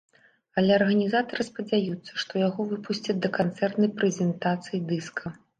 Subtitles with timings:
[0.61, 5.35] Але арганізатары спадзяюцца, што яго выпусцяць да канцэртнай прэзентацыі дыска.